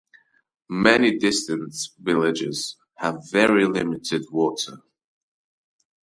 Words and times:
Many 0.71 1.19
distant 1.19 1.75
villages 1.99 2.75
have 2.95 3.29
very 3.29 3.67
limited 3.67 4.25
water. 4.31 4.77